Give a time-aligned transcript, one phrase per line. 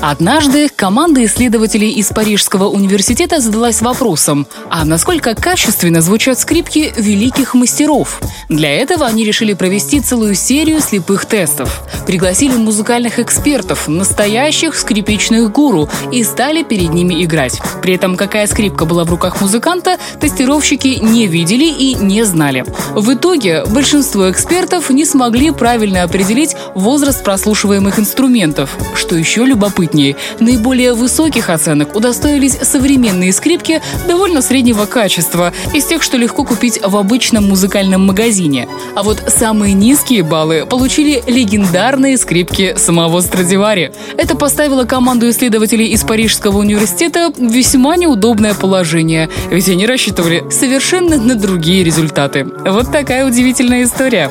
[0.00, 8.20] Однажды команда исследователей из Парижского университета задалась вопросом, а насколько качественно звучат скрипки великих мастеров?
[8.48, 11.82] Для этого они решили провести целую серию слепых тестов.
[12.06, 17.60] Пригласили музыкальных экспертов, настоящих скрипичных гуру, и стали перед ними играть.
[17.82, 22.64] При этом какая скрипка была в руках музыканта, тестировщики не видели и не знали.
[22.94, 28.76] В итоге большинство экспертов не смогли правильно определить возраст прослушиваемых инструментов.
[28.94, 29.44] Что еще
[29.96, 36.80] любопытнее, наиболее высоких оценок удостоились современные скрипки довольно среднего качества, из тех, что легко купить
[36.82, 38.68] в обычном музыкальном магазине.
[38.94, 43.92] А вот самые низкие баллы получили легендарные скрипки самого Страдивари.
[44.16, 51.16] Это поставило команду исследователей из Парижского университета в весьма неудобное положение, ведь они рассчитывали совершенно
[51.16, 52.44] на другие результаты.
[52.44, 54.30] Вот такая удивительная история.